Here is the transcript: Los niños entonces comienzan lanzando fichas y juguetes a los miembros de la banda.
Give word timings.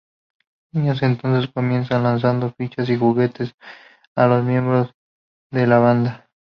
Los 0.73 0.81
niños 0.83 1.03
entonces 1.03 1.51
comienzan 1.53 2.01
lanzando 2.01 2.51
fichas 2.57 2.89
y 2.89 2.97
juguetes 2.97 3.53
a 4.15 4.25
los 4.25 4.43
miembros 4.43 4.89
de 5.51 5.67
la 5.67 5.77
banda. 5.77 6.27